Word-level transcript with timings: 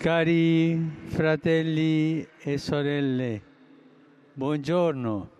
Cari 0.00 0.78
fratelli 1.08 2.26
e 2.38 2.56
sorelle, 2.56 3.42
buongiorno. 4.32 5.30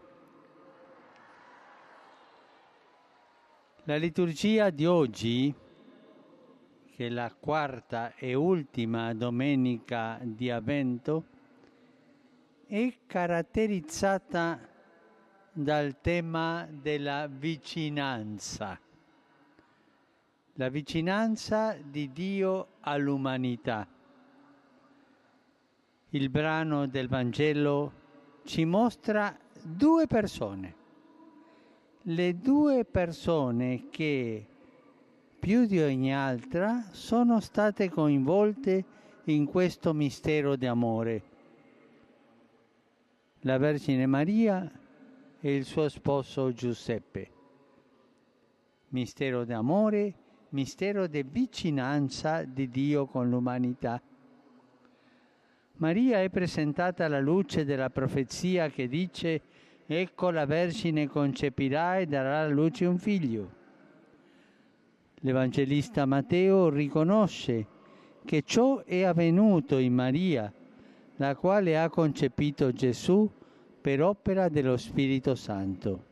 La 3.84 3.96
liturgia 3.96 4.68
di 4.68 4.84
oggi, 4.84 5.54
che 6.94 7.06
è 7.06 7.08
la 7.08 7.34
quarta 7.40 8.14
e 8.16 8.34
ultima 8.34 9.14
domenica 9.14 10.18
di 10.22 10.50
Avvento, 10.50 11.24
è 12.66 12.98
caratterizzata 13.06 14.60
dal 15.54 16.02
tema 16.02 16.68
della 16.70 17.26
vicinanza, 17.28 18.78
la 20.52 20.68
vicinanza 20.68 21.78
di 21.82 22.12
Dio 22.12 22.72
all'umanità. 22.80 23.88
Il 26.12 26.28
brano 26.28 26.88
del 26.88 27.06
Vangelo 27.06 27.92
ci 28.42 28.64
mostra 28.64 29.38
due 29.62 30.08
persone, 30.08 30.74
le 32.02 32.36
due 32.36 32.84
persone 32.84 33.84
che 33.90 34.44
più 35.38 35.66
di 35.66 35.80
ogni 35.80 36.12
altra 36.12 36.84
sono 36.90 37.38
state 37.38 37.88
coinvolte 37.90 38.84
in 39.26 39.46
questo 39.46 39.92
mistero 39.92 40.56
di 40.56 40.66
amore. 40.66 41.22
La 43.42 43.58
Vergine 43.58 44.06
Maria 44.06 44.68
e 45.38 45.54
il 45.54 45.64
suo 45.64 45.88
sposo 45.88 46.52
Giuseppe. 46.52 47.30
Mistero 48.88 49.44
d'amore, 49.44 50.14
mistero 50.48 51.06
di 51.06 51.22
vicinanza 51.22 52.42
di 52.42 52.68
Dio 52.68 53.06
con 53.06 53.28
l'umanità. 53.30 54.02
Maria 55.80 56.20
è 56.20 56.28
presentata 56.28 57.06
alla 57.06 57.20
luce 57.20 57.64
della 57.64 57.88
profezia 57.88 58.68
che 58.68 58.86
dice 58.86 59.40
Ecco 59.86 60.28
la 60.30 60.44
Vergine 60.44 61.08
concepirà 61.08 61.98
e 61.98 62.06
darà 62.06 62.40
alla 62.40 62.52
luce 62.52 62.84
un 62.84 62.98
figlio. 62.98 63.50
L'Evangelista 65.20 66.04
Matteo 66.04 66.68
riconosce 66.68 67.66
che 68.26 68.42
ciò 68.42 68.84
è 68.84 69.04
avvenuto 69.04 69.78
in 69.78 69.94
Maria, 69.94 70.52
la 71.16 71.34
quale 71.34 71.78
ha 71.78 71.88
concepito 71.88 72.72
Gesù 72.72 73.28
per 73.80 74.02
opera 74.02 74.50
dello 74.50 74.76
Spirito 74.76 75.34
Santo. 75.34 76.04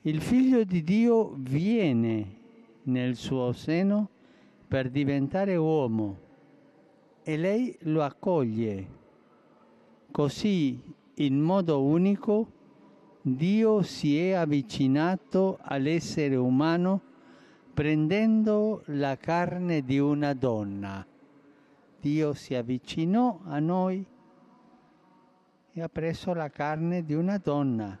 Il 0.00 0.22
Figlio 0.22 0.64
di 0.64 0.82
Dio 0.82 1.34
viene 1.36 2.36
nel 2.84 3.16
suo 3.16 3.52
seno 3.52 4.08
per 4.66 4.88
diventare 4.88 5.56
uomo 5.56 6.24
e 7.28 7.36
lei 7.36 7.76
lo 7.80 8.04
accoglie. 8.04 8.86
Così, 10.12 10.80
in 11.14 11.40
modo 11.40 11.82
unico, 11.82 12.52
Dio 13.20 13.82
si 13.82 14.16
è 14.16 14.34
avvicinato 14.34 15.58
all'essere 15.60 16.36
umano 16.36 17.00
prendendo 17.74 18.84
la 18.86 19.16
carne 19.16 19.82
di 19.82 19.98
una 19.98 20.34
donna. 20.34 21.04
Dio 22.00 22.32
si 22.32 22.54
avvicinò 22.54 23.40
a 23.42 23.58
noi 23.58 24.06
e 25.72 25.82
ha 25.82 25.88
preso 25.88 26.32
la 26.32 26.48
carne 26.48 27.04
di 27.04 27.14
una 27.14 27.38
donna. 27.38 27.98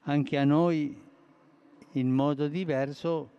Anche 0.00 0.36
a 0.36 0.44
noi, 0.44 1.00
in 1.92 2.10
modo 2.10 2.48
diverso, 2.48 3.30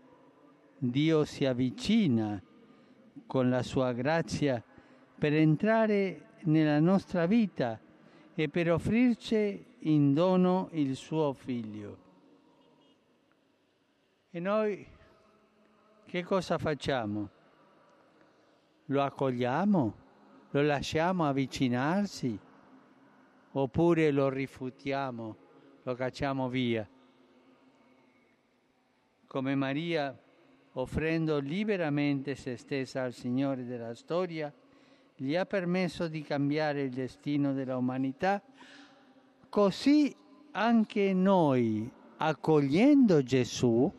Dio 0.78 1.26
si 1.26 1.44
avvicina 1.44 2.42
con 3.26 3.50
la 3.50 3.64
sua 3.64 3.92
grazia 3.94 4.64
per 5.18 5.34
entrare 5.34 6.28
nella 6.44 6.80
nostra 6.80 7.26
vita 7.26 7.80
e 8.36 8.50
per 8.50 8.72
offrirci 8.72 9.66
in 9.80 10.14
dono 10.14 10.70
il 10.73 10.95
suo 10.95 11.33
figlio. 11.33 11.98
E 14.30 14.39
noi 14.39 14.86
che 16.05 16.23
cosa 16.23 16.58
facciamo? 16.58 17.30
Lo 18.86 19.04
accogliamo? 19.04 19.95
Lo 20.52 20.61
lasciamo 20.61 21.28
avvicinarsi? 21.28 22.39
Oppure 23.52 24.11
lo 24.11 24.30
rifutiamo, 24.30 25.36
lo 25.84 25.95
cacciamo 25.95 26.48
via? 26.48 26.88
Come 29.26 29.55
Maria 29.55 30.17
offrendo 30.80 31.39
liberamente 31.39 32.36
se 32.36 32.55
stessa 32.55 33.04
al 33.04 33.14
Signore 33.14 33.65
della 33.65 33.95
storia, 33.95 34.54
gli 35.15 35.36
ha 35.36 35.45
permesso 35.45 36.08
di 36.08 36.21
cambiare 36.21 36.83
il 36.83 36.92
destino 36.92 37.54
dell'umanità, 37.54 38.42
così 39.49 40.16
anche 40.52 41.14
noi, 41.14 41.89
accogliendo 42.17 43.23
Gesù 43.23 43.92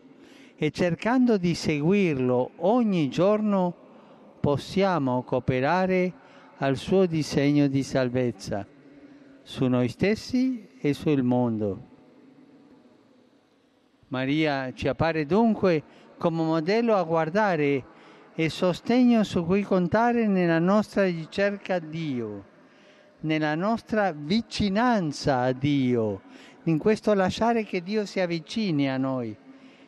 e 0.54 0.70
cercando 0.70 1.36
di 1.36 1.54
seguirlo 1.54 2.50
ogni 2.56 3.08
giorno, 3.08 3.74
possiamo 4.38 5.22
cooperare 5.24 6.12
al 6.58 6.76
suo 6.76 7.06
disegno 7.06 7.66
di 7.66 7.82
salvezza 7.82 8.64
su 9.42 9.66
noi 9.66 9.88
stessi 9.88 10.68
e 10.78 10.92
sul 10.92 11.24
mondo. 11.24 11.86
Maria 14.08 14.72
ci 14.72 14.86
appare 14.86 15.26
dunque 15.26 16.06
come 16.18 16.42
modello 16.42 16.94
a 16.96 17.02
guardare 17.04 17.84
e 18.34 18.50
sostegno 18.50 19.24
su 19.24 19.44
cui 19.44 19.62
contare 19.62 20.26
nella 20.26 20.58
nostra 20.58 21.04
ricerca 21.04 21.74
a 21.74 21.78
Dio, 21.78 22.44
nella 23.20 23.54
nostra 23.54 24.12
vicinanza 24.12 25.40
a 25.40 25.52
Dio, 25.52 26.20
in 26.64 26.78
questo 26.78 27.14
lasciare 27.14 27.64
che 27.64 27.82
Dio 27.82 28.04
si 28.04 28.20
avvicini 28.20 28.90
a 28.90 28.96
noi 28.96 29.34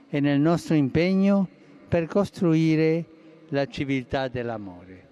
e 0.08 0.20
nel 0.20 0.40
nostro 0.40 0.74
impegno 0.74 1.46
per 1.86 2.06
costruire 2.06 3.04
la 3.48 3.66
civiltà 3.66 4.28
dell'amore. 4.28 5.08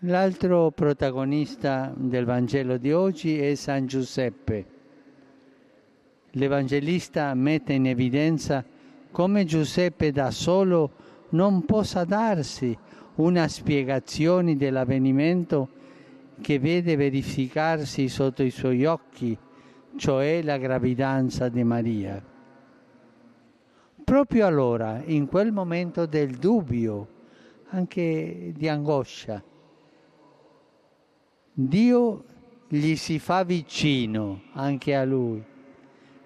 L'altro 0.00 0.70
protagonista 0.70 1.92
del 1.96 2.26
Vangelo 2.26 2.76
di 2.76 2.92
oggi 2.92 3.38
è 3.38 3.54
San 3.54 3.86
Giuseppe 3.86 4.73
l'Evangelista 6.34 7.32
mette 7.34 7.72
in 7.74 7.86
evidenza 7.86 8.64
come 9.10 9.44
Giuseppe 9.44 10.10
da 10.10 10.30
solo 10.30 10.92
non 11.30 11.64
possa 11.64 12.04
darsi 12.04 12.76
una 13.16 13.46
spiegazione 13.46 14.56
dell'avvenimento 14.56 15.68
che 16.40 16.58
vede 16.58 16.96
verificarsi 16.96 18.08
sotto 18.08 18.42
i 18.42 18.50
suoi 18.50 18.84
occhi, 18.84 19.36
cioè 19.96 20.42
la 20.42 20.58
gravidanza 20.58 21.48
di 21.48 21.62
Maria. 21.62 22.22
Proprio 24.02 24.46
allora, 24.46 25.00
in 25.04 25.26
quel 25.26 25.52
momento 25.52 26.06
del 26.06 26.36
dubbio, 26.36 27.08
anche 27.68 28.52
di 28.54 28.68
angoscia, 28.68 29.42
Dio 31.52 32.24
gli 32.66 32.96
si 32.96 33.20
fa 33.20 33.44
vicino 33.44 34.42
anche 34.54 34.96
a 34.96 35.04
lui 35.04 35.52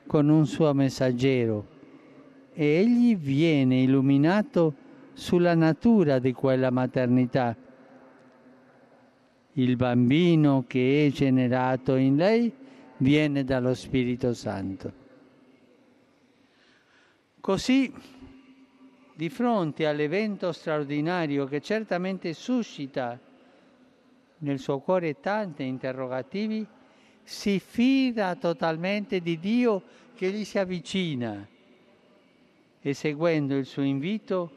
con 0.08 0.30
un 0.30 0.46
suo 0.46 0.72
messaggero 0.72 1.76
e 2.54 2.64
egli 2.64 3.14
viene 3.14 3.82
illuminato 3.82 4.74
sulla 5.12 5.54
natura 5.54 6.19
di 6.19 6.32
quella 6.32 6.70
maternità. 6.70 7.54
Il 9.52 9.76
bambino 9.76 10.64
che 10.66 11.06
è 11.06 11.10
generato 11.10 11.94
in 11.94 12.16
lei 12.16 12.50
viene 12.96 13.44
dallo 13.44 13.74
Spirito 13.74 14.32
Santo. 14.32 14.92
Così, 17.40 17.92
di 19.14 19.28
fronte 19.28 19.87
all'evento 19.87 20.52
straordinario 20.52 21.44
che 21.44 21.60
certamente 21.60 22.32
suscita 22.32 23.19
nel 24.38 24.58
suo 24.58 24.78
cuore 24.78 25.20
tanti 25.20 25.64
interrogativi, 25.64 26.66
si 27.28 27.60
fida 27.60 28.36
totalmente 28.36 29.20
di 29.20 29.38
Dio 29.38 29.82
che 30.14 30.30
gli 30.30 30.46
si 30.46 30.58
avvicina 30.58 31.46
e 32.80 32.94
seguendo 32.94 33.54
il 33.54 33.66
suo 33.66 33.82
invito 33.82 34.50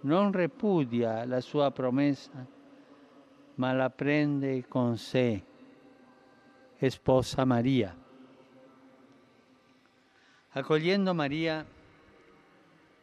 non 0.00 0.30
repudia 0.30 1.24
la 1.24 1.40
sua 1.40 1.70
promessa, 1.70 2.46
ma 3.54 3.72
la 3.72 3.88
prende 3.88 4.68
con 4.68 4.98
sé 4.98 5.42
e 6.76 6.90
sposa 6.90 7.46
Maria. 7.46 7.96
Accogliendo 10.50 11.14
Maria, 11.14 11.64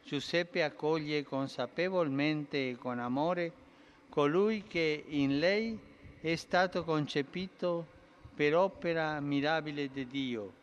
Giuseppe 0.03 0.61
accoglie 0.61 1.23
consapevolmente 1.23 2.69
e 2.69 2.75
con 2.77 2.99
amore 2.99 3.51
colui 4.07 4.65
che 4.67 5.03
in 5.07 5.39
lei 5.39 5.77
è 6.21 6.35
stato 6.35 6.83
concepito 6.83 7.93
per 8.35 8.53
opera 8.55 9.19
mirabile 9.21 9.89
di 9.89 10.05
Dio, 10.05 10.53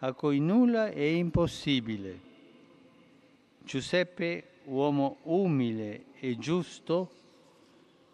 a 0.00 0.12
cui 0.12 0.40
nulla 0.40 0.90
è 0.90 1.00
impossibile. 1.00 2.32
Giuseppe, 3.62 4.48
uomo 4.64 5.18
umile 5.22 6.06
e 6.18 6.36
giusto, 6.38 7.10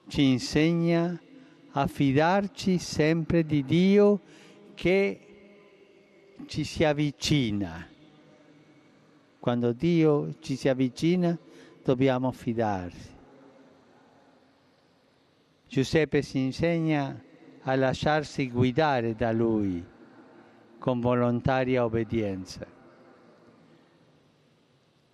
ci 0.07 0.25
insegna 0.25 1.19
a 1.73 1.87
fidarci 1.87 2.79
sempre 2.79 3.45
di 3.45 3.65
Dio 3.65 4.21
che 4.75 5.21
ci 6.47 6.65
si 6.65 6.85
avvicina. 6.85 7.89
Quando 9.39 9.73
Dio 9.73 10.35
ci 10.41 10.57
si 10.57 10.69
avvicina 10.69 11.37
dobbiamo 11.83 12.31
fidarsi. 12.33 13.09
Giuseppe 15.67 16.21
si 16.21 16.39
insegna 16.39 17.29
a 17.63 17.75
lasciarsi 17.75 18.51
guidare 18.51 19.15
da 19.15 19.33
Lui 19.33 19.85
con 20.79 21.01
volontaria 21.01 21.85
obbedienza. 21.85 22.67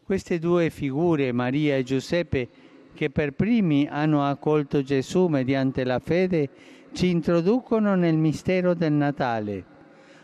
Queste 0.05 0.39
due 0.39 0.71
figure, 0.71 1.33
Maria 1.33 1.77
e 1.77 1.83
Giuseppe, 1.83 2.49
che 2.95 3.11
per 3.11 3.33
primi 3.33 3.89
hanno 3.91 4.25
accolto 4.25 4.83
Gesù 4.83 5.27
mediante 5.27 5.83
la 5.83 5.99
fede, 5.99 6.49
ci 6.93 7.11
introducono 7.11 7.95
nel 7.97 8.17
mistero 8.17 8.75
del 8.75 8.93
Natale. 8.93 9.65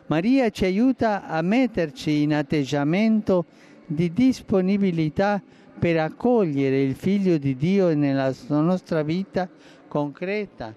Maria 0.07 0.51
ci 0.51 0.65
aiuta 0.65 1.27
a 1.27 1.43
metterci 1.43 2.23
in 2.23 2.35
atteggiamento 2.35 3.45
di 3.87 4.13
disponibilità 4.13 5.43
per 5.79 5.99
accogliere 5.99 6.81
il 6.81 6.95
Figlio 6.95 7.37
di 7.39 7.57
Dio 7.57 7.95
nella 7.95 8.33
nostra 8.49 9.03
vita 9.03 9.49
concreta, 9.89 10.75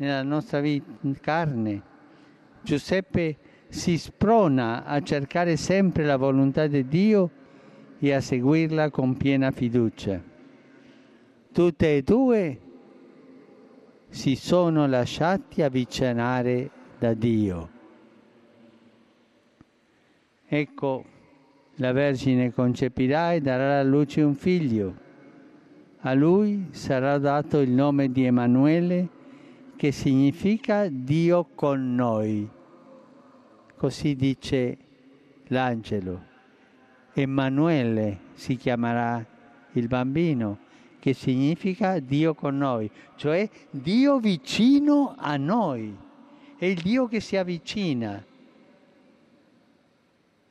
nella 0.00 0.22
nostra 0.22 0.62
carne. 1.20 1.82
Giuseppe 2.62 3.36
si 3.68 3.98
sprona 3.98 4.84
a 4.84 5.00
cercare 5.02 5.56
sempre 5.56 6.04
la 6.04 6.16
volontà 6.16 6.66
di 6.66 6.86
Dio 6.88 7.30
e 7.98 8.12
a 8.12 8.20
seguirla 8.20 8.90
con 8.90 9.16
piena 9.16 9.50
fiducia. 9.50 10.22
Tutte 11.52 11.96
e 11.96 12.02
due 12.02 12.60
si 14.08 14.36
sono 14.36 14.86
lasciati 14.86 15.62
avvicinare 15.62 16.70
da 16.98 17.12
Dio. 17.12 17.68
Ecco, 20.46 21.04
la 21.76 21.92
Vergine 21.92 22.52
concepirà 22.52 23.34
e 23.34 23.40
darà 23.40 23.80
alla 23.80 23.88
luce 23.88 24.22
un 24.22 24.34
figlio. 24.34 25.08
A 26.00 26.14
lui 26.14 26.68
sarà 26.70 27.18
dato 27.18 27.60
il 27.60 27.70
nome 27.70 28.10
di 28.10 28.24
Emanuele, 28.24 29.18
che 29.80 29.92
significa 29.92 30.88
Dio 30.90 31.46
con 31.54 31.94
noi. 31.94 32.46
Così 33.78 34.14
dice 34.14 34.76
l'angelo. 35.46 36.22
Emanuele 37.14 38.18
si 38.34 38.56
chiamerà 38.56 39.24
il 39.72 39.86
bambino, 39.86 40.58
che 40.98 41.14
significa 41.14 41.98
Dio 41.98 42.34
con 42.34 42.58
noi, 42.58 42.90
cioè 43.16 43.48
Dio 43.70 44.18
vicino 44.18 45.14
a 45.16 45.38
noi. 45.38 45.96
È 46.58 46.66
il 46.66 46.82
Dio 46.82 47.06
che 47.06 47.20
si 47.20 47.38
avvicina. 47.38 48.22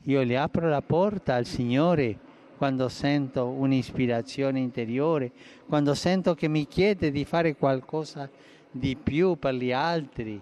Io 0.06 0.24
le 0.24 0.38
apro 0.40 0.68
la 0.68 0.82
porta 0.82 1.36
al 1.36 1.46
Signore 1.46 2.18
quando 2.58 2.90
sento 2.90 3.46
un'ispirazione 3.46 4.58
interiore, 4.58 5.32
quando 5.68 5.94
sento 5.94 6.34
che 6.34 6.48
mi 6.48 6.66
chiede 6.66 7.12
di 7.12 7.26
fare 7.26 7.56
qualcosa 7.56 8.28
di 8.72 8.96
più 8.96 9.36
per 9.38 9.56
gli 9.56 9.72
altri, 9.72 10.42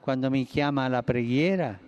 quando 0.00 0.30
mi 0.30 0.44
chiama 0.44 0.84
alla 0.84 1.02
preghiera. 1.02 1.78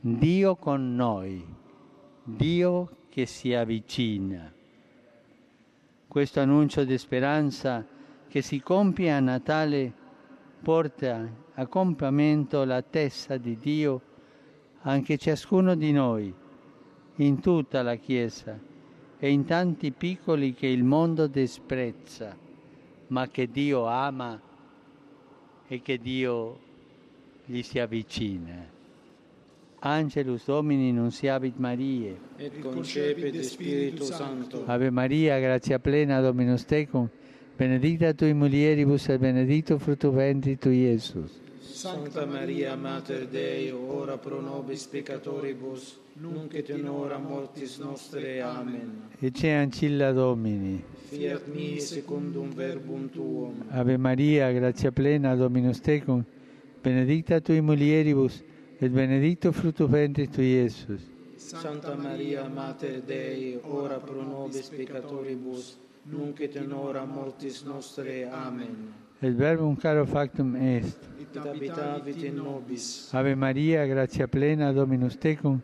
Dio 0.00 0.56
con 0.56 0.94
noi, 0.94 1.44
Dio 2.24 2.96
che 3.08 3.26
si 3.26 3.54
avvicina. 3.54 4.52
Questo 6.08 6.40
annuncio 6.40 6.84
di 6.84 6.98
speranza 6.98 7.86
che 8.28 8.42
si 8.42 8.60
compie 8.60 9.12
a 9.12 9.20
Natale 9.20 9.92
porta 10.62 11.28
a 11.54 11.66
compimento 11.66 12.64
la 12.64 12.82
testa 12.82 13.36
di 13.36 13.56
Dio 13.56 14.00
anche 14.82 15.16
ciascuno 15.16 15.74
di 15.74 15.92
noi, 15.92 16.34
in 17.16 17.40
tutta 17.40 17.82
la 17.82 17.94
Chiesa 17.96 18.58
e 19.18 19.30
in 19.30 19.44
tanti 19.44 19.92
piccoli 19.92 20.54
che 20.54 20.66
il 20.66 20.82
mondo 20.82 21.26
disprezza, 21.26 22.36
ma 23.12 23.28
che 23.28 23.46
Dio 23.50 23.86
ama 23.86 24.40
e 25.68 25.82
che 25.82 25.98
Dio 25.98 26.58
gli 27.44 27.62
si 27.62 27.78
avvicina. 27.78 28.70
Angelus 29.80 30.46
Domini 30.46 30.92
nunciavit 30.92 31.56
Mariae. 31.58 32.16
Et 32.38 32.58
concepit 32.60 33.38
Spiritu 33.40 34.04
Sancto. 34.04 34.64
Ave 34.66 34.90
Maria, 34.90 35.38
grazia 35.40 35.78
plena, 35.78 36.20
Dominus 36.20 36.64
tecum, 36.64 37.08
benedicta 37.56 38.14
tui 38.14 38.32
mulieribus 38.32 39.08
et 39.08 39.18
benedictus 39.18 39.82
fructus 39.82 40.14
ventris 40.14 40.58
tui, 40.58 40.78
Iesus. 40.78 41.40
Sancta 41.60 42.24
Maria, 42.24 42.76
Mater 42.76 43.26
Dei, 43.26 43.70
ora 43.72 44.16
pro 44.16 44.40
nobis 44.40 44.86
peccatoribus, 44.86 45.98
nunc 46.20 46.54
et 46.54 46.68
in 46.68 46.86
hora 46.88 47.18
mortis 47.18 47.78
nostre. 47.78 48.40
Amen. 48.40 49.08
Ecce 49.18 49.52
ancilla 49.52 50.12
Domini. 50.12 50.82
Fiat 51.08 51.46
mi 51.46 51.80
secundum 51.80 52.50
verbum 52.54 53.08
tuum. 53.10 53.64
Ave 53.70 53.96
Maria, 53.96 54.50
grazia 54.52 54.90
plena, 54.90 55.34
Dominus 55.34 55.80
tecum, 55.80 56.24
benedicta 56.82 57.40
tui 57.40 57.60
mulieribus, 57.60 58.42
et 58.78 58.90
benedictus 58.90 59.54
fructus 59.54 59.88
ventris 59.88 60.28
tui, 60.30 60.44
Iesus. 60.44 61.10
Santa 61.36 61.94
Maria, 61.94 62.48
Mater 62.48 63.02
Dei, 63.02 63.58
ora 63.64 63.98
pro 63.98 64.22
nobis 64.22 64.68
peccatoribus, 64.68 65.78
nunc 66.04 66.40
et 66.40 66.56
in 66.56 66.72
hora 66.72 67.04
mortis 67.04 67.62
nostre. 67.62 68.28
Amen. 68.30 68.92
Et 69.20 69.34
verbum 69.34 69.76
caro 69.76 70.04
factum 70.04 70.56
est. 70.56 70.98
Et 71.20 71.36
habitavit 71.36 72.24
in 72.24 72.34
nobis. 72.36 73.12
Ave 73.12 73.34
Maria, 73.34 73.86
grazia 73.86 74.26
plena, 74.26 74.72
Dominus 74.72 75.16
tecum, 75.16 75.60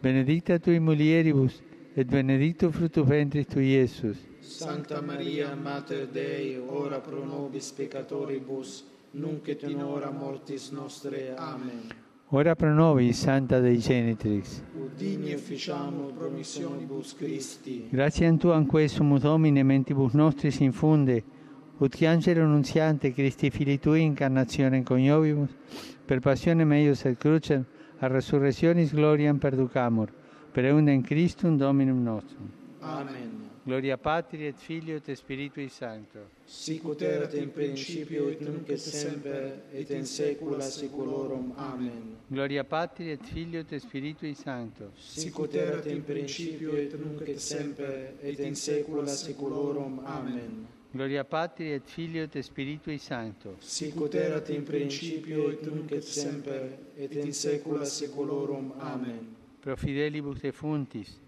benedicta 0.00 0.58
tui 0.58 0.78
mulieribus, 0.78 1.62
et 1.94 2.06
benedictus 2.06 2.74
fructus 2.74 3.06
ventris 3.06 3.46
tui, 3.46 3.72
Iesus. 3.72 4.16
Santa 4.40 5.00
Maria, 5.02 5.54
Mater 5.54 6.06
Dei, 6.06 6.56
ora 6.56 7.00
pro 7.00 7.24
nobis 7.24 7.72
peccatoribus, 7.72 8.84
nunc 9.10 9.48
et 9.48 9.62
in 9.62 9.82
hora 9.82 10.10
mortis 10.10 10.70
nostre. 10.70 11.34
Amen. 11.36 12.06
Ora 12.30 12.54
pro 12.54 12.72
nobis, 12.72 13.18
Santa 13.18 13.58
Dei 13.58 13.78
Genitrix. 13.78 14.62
Udini 14.74 15.32
officiamo 15.32 16.12
promissionibus 16.16 17.14
Christi. 17.14 17.88
Grazie 17.90 18.36
tuam 18.36 18.66
quesum 18.66 19.18
Domine 19.18 19.62
mentibus 19.62 20.12
nostris 20.12 20.60
infunde, 20.60 21.24
ut 21.78 21.94
che 21.94 22.06
angelo 22.06 22.44
nunziante 22.44 23.12
Christi 23.12 23.50
Fili 23.50 23.78
Tui 23.78 24.02
incarnazione 24.02 24.82
coniovimus, 24.82 25.50
per 26.04 26.20
passione 26.20 26.64
meius 26.64 27.04
et 27.04 27.18
crucem, 27.18 27.64
a 28.00 28.06
resurrectionis 28.06 28.92
gloriam 28.92 29.38
perducamur, 29.38 30.12
per 30.52 30.64
eundem 30.64 31.02
Christum 31.02 31.56
Dominum 31.56 32.02
nostrum. 32.02 32.50
Amen. 32.80 33.48
Gloria 33.68 33.98
Patri 33.98 34.46
et 34.46 34.56
Filio 34.56 34.96
et 34.96 35.14
Spiritui 35.14 35.68
Sancto. 35.68 36.30
Sicut 36.46 37.02
erat 37.02 37.34
in 37.34 37.50
principio 37.52 38.30
et 38.30 38.40
nunc 38.40 38.70
et 38.70 38.80
semper 38.80 39.60
et 39.74 39.90
in 39.90 40.06
saecula 40.06 40.58
saeculorum. 40.60 41.52
Amen. 41.56 42.16
Gloria 42.28 42.64
Patri 42.64 43.10
et 43.10 43.22
Filio 43.22 43.60
et 43.60 43.78
Spiritui 43.78 44.32
Sancto. 44.32 44.92
Sicut 44.96 45.54
erat 45.54 45.84
in 45.86 46.02
principio 46.02 46.72
et 46.76 46.96
nunc 46.96 47.20
et 47.28 47.38
semper 47.38 48.14
et 48.22 48.40
in 48.40 48.54
saecula 48.54 49.06
saeculorum. 49.06 50.00
Amen. 50.06 50.77
Gloria 50.90 51.22
Patri 51.24 51.72
et 51.72 51.82
Filio 51.84 52.22
et 52.24 52.40
Spiritui 52.42 52.98
Sancto. 52.98 53.56
Sicut 53.60 54.14
erat 54.14 54.48
in 54.48 54.62
principio 54.64 55.50
et 55.50 55.60
nunc 55.62 55.92
et 55.92 56.02
semper 56.02 56.78
et 56.96 57.14
in 57.14 57.32
saecula 57.32 57.84
saeculorum. 57.84 58.72
Amen. 58.80 59.36
Pro 59.60 59.76
fidelibus 59.76 60.40
defuntis, 60.40 61.18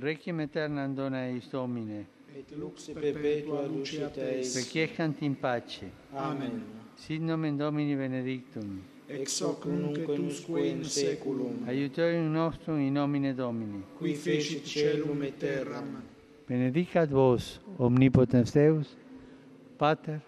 requiem 0.00 0.38
aeternam 0.40 0.94
dona 0.94 1.26
eis 1.28 1.48
Domine, 1.50 2.06
Et 2.34 2.50
lux 2.56 2.88
perpetua 2.94 3.66
lucet 3.66 4.16
eis. 4.16 4.56
requiescant 4.56 5.20
in 5.20 5.34
pace. 5.34 5.84
Amen. 6.14 6.62
Sit 6.96 7.20
nomen 7.20 7.56
Domini 7.58 7.94
benedictum. 7.94 8.80
Ex 9.06 9.40
hoc 9.42 9.66
nunc 9.66 9.98
et 9.98 10.18
usque 10.18 10.58
in 10.66 10.82
saeculum. 10.82 11.62
Aiutorium 11.68 12.32
nostrum 12.32 12.80
in 12.80 12.92
nomine 12.94 13.34
Domini. 13.34 13.82
Qui 13.98 14.14
fecit 14.14 14.64
celum 14.64 15.22
et 15.22 15.36
terram. 15.38 16.02
benedicat 16.48 17.10
vos 17.10 17.60
omnipotens 17.78 18.52
Deus, 18.52 18.96
Pater 19.78 20.20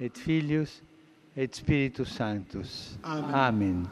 et 0.00 0.16
Filius 0.18 0.82
et 1.36 1.54
Spiritus 1.54 2.08
Sanctus. 2.08 2.98
Amen. 3.02 3.34
Amen. 3.34 3.88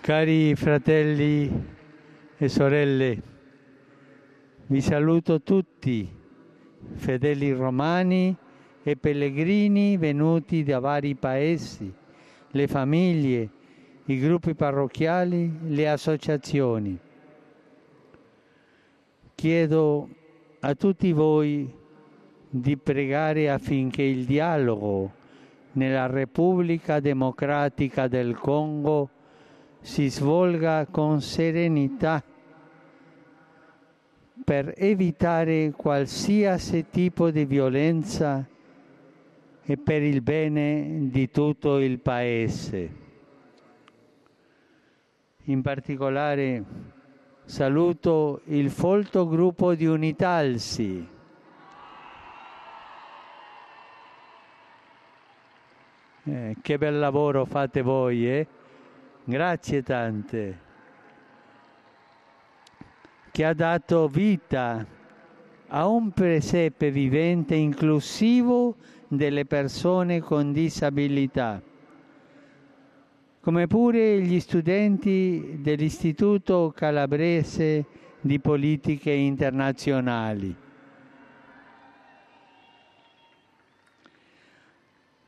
Cari 0.00 0.54
fratelli 0.56 1.52
e 2.38 2.48
sorelle, 2.48 3.37
vi 4.70 4.82
saluto 4.82 5.40
tutti, 5.40 6.06
fedeli 6.92 7.52
romani 7.52 8.36
e 8.82 8.96
pellegrini 8.96 9.96
venuti 9.96 10.62
da 10.62 10.78
vari 10.78 11.14
paesi, 11.14 11.90
le 12.50 12.66
famiglie, 12.66 13.48
i 14.04 14.18
gruppi 14.18 14.54
parrocchiali, 14.54 15.58
le 15.68 15.88
associazioni. 15.88 16.98
Chiedo 19.34 20.08
a 20.60 20.74
tutti 20.74 21.12
voi 21.12 21.74
di 22.50 22.76
pregare 22.76 23.48
affinché 23.48 24.02
il 24.02 24.26
dialogo 24.26 25.12
nella 25.72 26.06
Repubblica 26.08 27.00
Democratica 27.00 28.06
del 28.06 28.36
Congo 28.36 29.08
si 29.80 30.10
svolga 30.10 30.86
con 30.90 31.22
serenità 31.22 32.22
per 34.48 34.72
evitare 34.78 35.74
qualsiasi 35.76 36.86
tipo 36.88 37.30
di 37.30 37.44
violenza 37.44 38.48
e 39.62 39.76
per 39.76 40.02
il 40.02 40.22
bene 40.22 41.10
di 41.10 41.30
tutto 41.30 41.76
il 41.76 41.98
Paese. 41.98 42.90
In 45.42 45.60
particolare 45.60 46.64
saluto 47.44 48.40
il 48.44 48.70
folto 48.70 49.28
gruppo 49.28 49.74
di 49.74 49.84
Unitalsi. 49.84 51.06
Eh, 56.24 56.56
che 56.62 56.78
bel 56.78 56.98
lavoro 56.98 57.44
fate 57.44 57.82
voi, 57.82 58.30
eh? 58.30 58.46
Grazie 59.24 59.82
tante. 59.82 60.67
Che 63.38 63.44
ha 63.44 63.54
dato 63.54 64.08
vita 64.08 64.84
a 65.68 65.86
un 65.86 66.10
presepe 66.10 66.90
vivente 66.90 67.54
inclusivo 67.54 68.74
delle 69.06 69.44
persone 69.44 70.18
con 70.18 70.50
disabilità, 70.52 71.62
come 73.38 73.68
pure 73.68 74.20
gli 74.22 74.40
studenti 74.40 75.58
dell'Istituto 75.60 76.72
Calabrese 76.74 77.84
di 78.20 78.40
Politiche 78.40 79.12
Internazionali. 79.12 80.56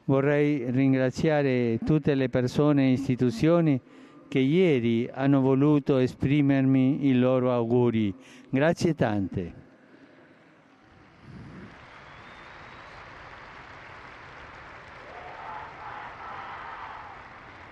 Vorrei 0.07 0.69
ringraziare 0.69 1.79
tutte 1.85 2.17
le 2.17 2.29
persone 2.29 2.88
e 2.88 2.90
istituzioni 2.90 3.81
che 4.30 4.38
ieri 4.38 5.10
hanno 5.12 5.40
voluto 5.40 5.96
esprimermi 5.96 7.08
i 7.08 7.18
loro 7.18 7.52
auguri. 7.52 8.14
Grazie 8.49 8.94
tante. 8.94 9.54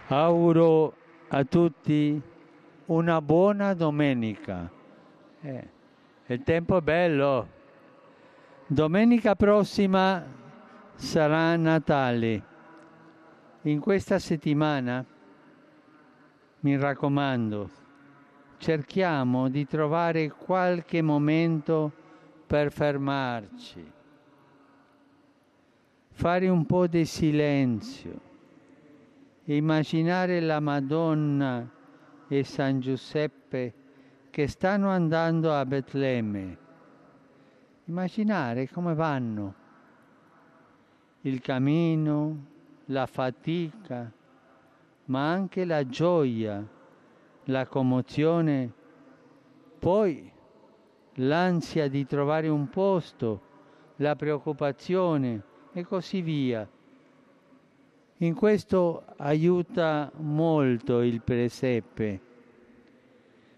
Auguro 0.09 0.95
a 1.29 1.45
tutti 1.45 2.21
una 2.87 3.23
buona 3.23 3.73
domenica. 3.75 4.69
Eh, 5.41 5.69
il 6.27 6.43
tempo 6.43 6.79
è 6.79 6.81
bello. 6.81 7.49
Domenica 8.67 9.37
prossima 9.37 10.25
sarà 10.97 11.55
Natale. 11.55 12.43
In 13.63 13.79
questa 13.79 14.19
settimana, 14.19 15.05
mi 16.61 16.77
raccomando, 16.77 17.71
cerchiamo 18.59 19.49
di 19.49 19.67
trovare 19.67 20.31
qualche 20.31 21.03
momento 21.03 21.93
per 22.47 22.73
fermarci, 22.73 23.93
fare 26.11 26.49
un 26.49 26.67
po' 26.67 26.87
di 26.87 27.05
silenzio. 27.05 28.27
Immaginare 29.45 30.41
la 30.41 30.61
Madonna 30.61 31.67
e 32.29 32.45
San 32.45 32.81
Giuseppe 32.81 33.73
che 34.29 34.47
stanno 34.47 34.91
andando 34.91 35.55
a 35.55 35.65
Betlemme. 35.65 36.59
Immaginare 37.87 38.69
come 38.69 38.95
vanno. 38.95 39.55
Il 41.23 41.41
cammino, 41.41 42.45
la 42.87 43.07
fatica, 43.07 44.13
ma 45.09 45.31
anche 45.31 45.65
la 45.65 45.87
gioia, 45.87 46.67
la 47.45 47.67
commozione, 47.67 48.73
poi 49.79 50.33
l'ansia 51.15 51.89
di 51.89 52.07
trovare 52.07 52.49
un 52.49 52.69
posto, 52.71 53.43
la 53.97 54.17
preoccupazione 54.17 55.43
e 55.73 55.85
così 55.85 56.23
via 56.23 56.69
in 58.21 58.35
questo 58.35 59.05
aiuta 59.19 60.11
molto 60.17 61.03
il 61.03 61.23
presepe. 61.23 62.21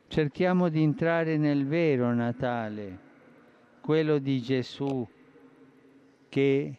Cerchiamo 0.07 0.69
di 0.69 0.83
entrare 0.83 1.37
nel 1.39 1.67
vero 1.67 2.13
Natale, 2.13 2.99
quello 3.81 4.19
di 4.19 4.43
Gesù 4.43 5.07
che 6.29 6.77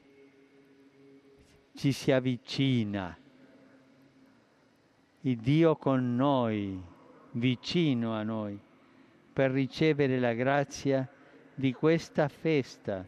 ci 1.73 1.91
si 1.91 2.11
avvicina, 2.11 3.17
il 5.21 5.37
Dio 5.37 5.75
con 5.75 6.15
noi, 6.15 6.81
vicino 7.31 8.13
a 8.13 8.23
noi, 8.23 8.59
per 9.33 9.51
ricevere 9.51 10.19
la 10.19 10.33
grazia 10.33 11.07
di 11.53 11.73
questa 11.73 12.27
festa, 12.27 13.05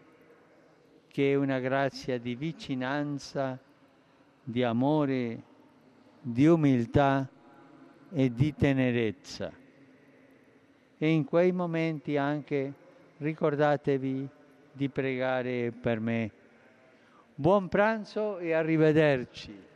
che 1.07 1.31
è 1.31 1.35
una 1.35 1.59
grazia 1.59 2.19
di 2.19 2.35
vicinanza 2.35 3.59
di 4.43 4.63
amore, 4.63 5.43
di 6.21 6.45
umiltà 6.45 7.27
e 8.11 8.31
di 8.31 8.53
tenerezza. 8.53 9.51
E 10.97 11.09
in 11.09 11.25
quei 11.25 11.51
momenti 11.51 12.15
anche 12.15 12.73
ricordatevi 13.17 14.29
di 14.71 14.89
pregare 14.89 15.71
per 15.71 15.99
me. 15.99 16.31
Buon 17.35 17.67
pranzo 17.69 18.37
e 18.37 18.53
arrivederci. 18.53 19.71